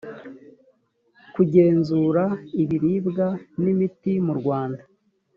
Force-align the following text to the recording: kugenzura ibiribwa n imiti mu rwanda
kugenzura 1.33 2.23
ibiribwa 2.61 3.27
n 3.61 3.63
imiti 3.73 4.11
mu 4.25 4.33
rwanda 4.39 4.83